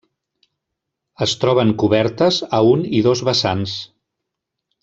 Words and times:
Es 1.25 1.35
troben 1.43 1.75
cobertes 1.83 2.41
a 2.61 2.65
un 2.73 2.85
i 3.01 3.05
dos 3.11 3.25
vessants. 3.31 3.77